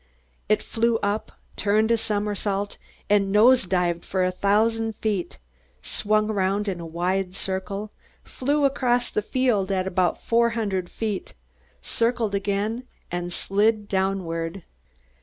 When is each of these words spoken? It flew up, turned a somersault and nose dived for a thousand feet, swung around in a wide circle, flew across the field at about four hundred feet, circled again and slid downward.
It 0.49 0.63
flew 0.63 0.97
up, 1.03 1.31
turned 1.55 1.91
a 1.91 1.95
somersault 1.95 2.79
and 3.07 3.31
nose 3.31 3.67
dived 3.67 4.03
for 4.03 4.23
a 4.23 4.31
thousand 4.31 4.95
feet, 4.95 5.37
swung 5.83 6.27
around 6.31 6.67
in 6.67 6.79
a 6.79 6.85
wide 6.87 7.35
circle, 7.35 7.91
flew 8.23 8.65
across 8.65 9.11
the 9.11 9.21
field 9.21 9.71
at 9.71 9.85
about 9.85 10.19
four 10.23 10.49
hundred 10.57 10.89
feet, 10.89 11.35
circled 11.83 12.33
again 12.33 12.87
and 13.11 13.31
slid 13.31 13.87
downward. 13.87 14.63